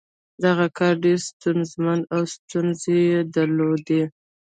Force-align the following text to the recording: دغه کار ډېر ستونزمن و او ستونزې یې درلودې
دغه 0.43 0.65
کار 0.77 0.93
ډېر 1.03 1.19
ستونزمن 1.29 1.99
و 2.03 2.07
او 2.15 2.21
ستونزې 2.35 2.97
یې 3.11 3.19
درلودې 3.35 4.03